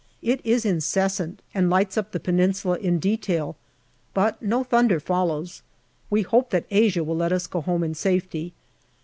[0.23, 3.55] It is incessant, and lights up the Peninsula in detail,
[4.15, 5.61] but no thunder follows.
[6.09, 8.53] We hope that Asia will let us go home in safety.